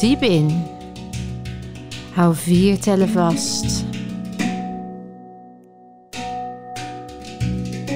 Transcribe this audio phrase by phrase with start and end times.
[0.00, 0.64] diep in.
[2.14, 3.84] Hou vier tellen vast.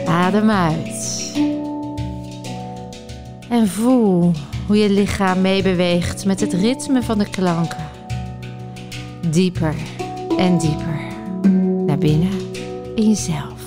[0.07, 1.33] Adem uit.
[3.49, 4.33] En voel
[4.67, 7.89] hoe je lichaam meebeweegt met het ritme van de klanken.
[9.31, 9.75] Dieper
[10.39, 11.01] en dieper
[11.87, 12.33] naar binnen
[12.95, 13.60] in jezelf.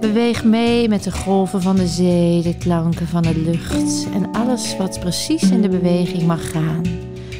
[0.00, 4.76] Beweeg mee met de golven van de zee, de klanken van de lucht en alles
[4.76, 6.82] wat precies in de beweging mag gaan.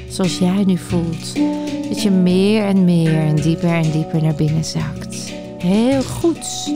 [0.08, 1.34] Zoals jij nu voelt,
[1.88, 5.32] dat je meer en meer en dieper en dieper naar binnen zakt.
[5.58, 6.72] Heel goed.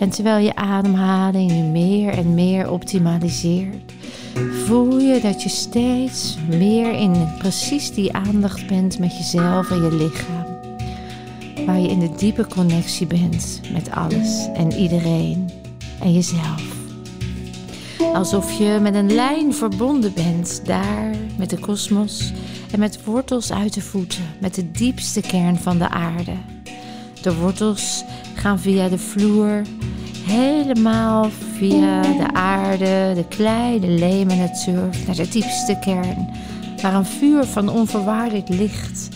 [0.00, 3.92] En terwijl je ademhaling nu meer en meer optimaliseert,
[4.66, 9.94] voel je dat je steeds meer in precies die aandacht bent met jezelf en je
[9.94, 10.46] lichaam.
[11.66, 15.50] Waar je in de diepe connectie bent met alles en iedereen
[16.00, 16.62] en jezelf.
[18.14, 22.32] Alsof je met een lijn verbonden bent daar met de kosmos
[22.72, 26.34] en met wortels uit de voeten, met de diepste kern van de aarde.
[27.22, 28.04] De wortels
[28.34, 29.62] gaan via de vloer
[30.26, 36.30] helemaal via de aarde, de klei, de leem en het surf naar de diepste kern,
[36.82, 39.08] waar een vuur van onvoorwaardelijk licht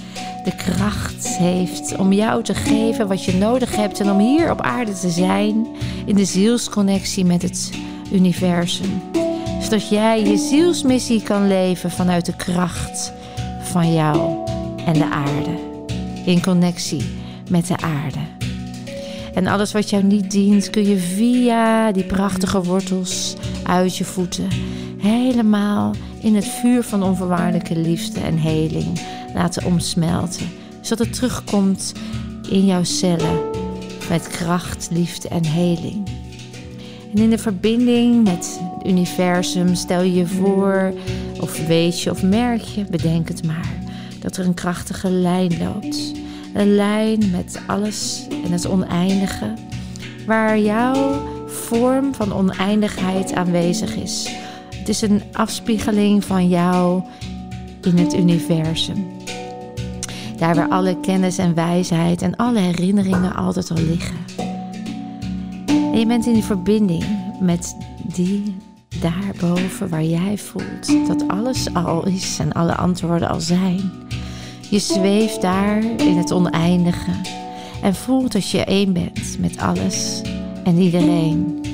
[0.45, 4.61] de kracht heeft om jou te geven wat je nodig hebt en om hier op
[4.61, 5.67] aarde te zijn
[6.05, 7.71] in de zielsconnectie met het
[8.13, 9.03] universum.
[9.61, 13.13] Zodat jij je zielsmissie kan leven vanuit de kracht
[13.63, 14.47] van jou
[14.87, 15.59] en de aarde.
[16.25, 17.05] In connectie
[17.49, 18.40] met de aarde.
[19.35, 24.49] En alles wat jou niet dient, kun je via die prachtige wortels uit je voeten
[25.01, 29.01] helemaal in het vuur van onvoorwaardelijke liefde en heling
[29.35, 30.49] laten omsmelten.
[30.81, 31.93] Zodat het terugkomt
[32.49, 33.41] in jouw cellen
[34.09, 36.09] met kracht, liefde en heling.
[37.15, 40.93] En in de verbinding met het universum stel je je voor,
[41.41, 43.75] of weet je of merk je, bedenk het maar,
[44.21, 46.13] dat er een krachtige lijn loopt
[46.55, 49.55] een lijn met alles en het oneindige,
[50.27, 54.31] waar jouw vorm van oneindigheid aanwezig is.
[54.77, 57.03] Het is een afspiegeling van jou
[57.83, 59.07] in het universum.
[60.37, 64.17] Daar waar alle kennis en wijsheid en alle herinneringen altijd al liggen.
[65.67, 67.05] En je bent in verbinding
[67.41, 67.77] met
[68.15, 68.57] die
[69.01, 74.00] daarboven waar jij voelt dat alles al is en alle antwoorden al zijn.
[74.71, 77.11] Je zweeft daar in het oneindige
[77.83, 80.23] en voelt dat je één bent met alles
[80.65, 81.65] en iedereen.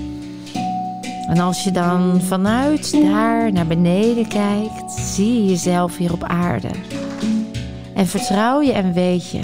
[1.29, 6.71] En als je dan vanuit daar naar beneden kijkt, zie je jezelf hier op aarde.
[7.95, 9.41] En vertrouw je en weet je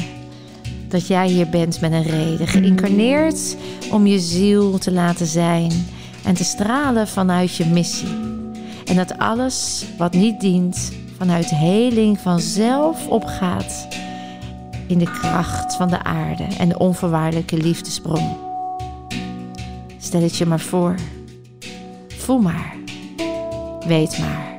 [0.88, 3.56] dat jij hier bent met een reden, geïncarneerd
[3.90, 5.72] om je ziel te laten zijn
[6.24, 8.14] en te stralen vanuit je missie.
[8.84, 10.92] En dat alles wat niet dient,
[11.22, 13.88] vanuit heling vanzelf opgaat
[14.86, 18.36] in de kracht van de aarde en de onvoorwaardelijke liefdesbron.
[19.98, 20.94] Stel het je maar voor.
[22.08, 22.76] Voel maar.
[23.86, 24.58] Weet maar.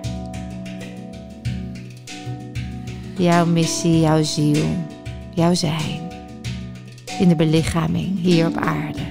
[3.18, 4.66] Jouw missie, jouw ziel,
[5.34, 6.10] jouw zijn.
[7.20, 9.02] In de belichaming hier op aarde.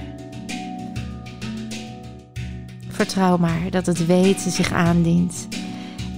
[2.87, 5.47] Vertrouw maar dat het weten zich aandient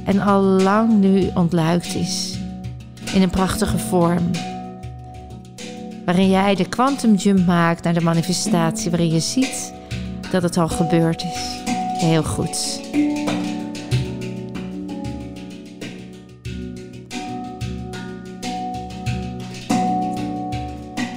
[0.05, 2.37] en al lang nu ontluikt is.
[3.13, 4.31] In een prachtige vorm.
[6.05, 9.73] Waarin jij de quantum jump maakt naar de manifestatie, waarin je ziet
[10.31, 11.63] dat het al gebeurd is.
[11.97, 12.83] Heel goed.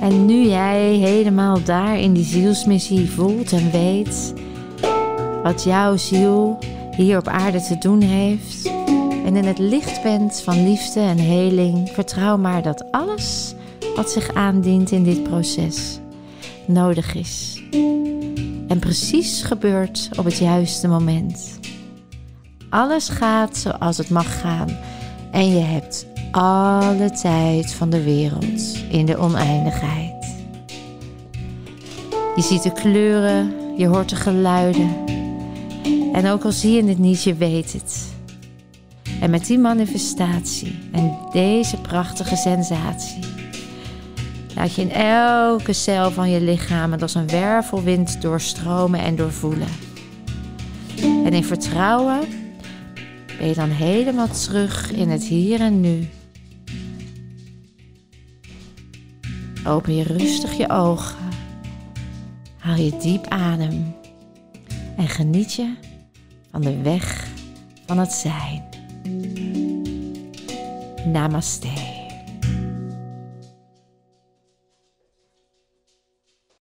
[0.01, 4.35] En nu jij helemaal daar in die zielsmissie voelt en weet
[5.43, 6.59] wat jouw ziel
[6.97, 8.71] hier op aarde te doen heeft,
[9.29, 13.55] en in het licht bent van liefde en heling, vertrouw maar dat alles
[13.97, 15.99] wat zich aandient in dit proces
[16.67, 17.63] nodig is.
[18.69, 21.59] En precies gebeurt op het juiste moment.
[22.71, 24.79] Alles gaat zoals het mag gaan
[25.33, 30.37] en je hebt alle tijd van de wereld in de oneindigheid.
[32.37, 34.97] Je ziet de kleuren, je hoort de geluiden.
[36.13, 38.17] En ook al zie je het niet, je weet het.
[39.21, 43.25] En met die manifestatie en deze prachtige sensatie
[44.55, 49.69] laat je in elke cel van je lichaam het als een wervelwind doorstromen en doorvoelen.
[51.25, 52.21] En in vertrouwen
[53.39, 56.09] ben je dan helemaal terug in het hier en nu.
[59.65, 61.17] Open je rustig je ogen.
[62.59, 63.95] haal je diep adem
[64.97, 65.75] en geniet je
[66.51, 67.27] van de weg
[67.87, 68.68] van het zijn.
[71.07, 71.88] Namaste.